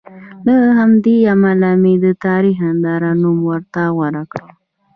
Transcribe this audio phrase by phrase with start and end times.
[0.45, 4.45] له همدې امله مې د تاریخ ننداره نوم ورته غوره کړ.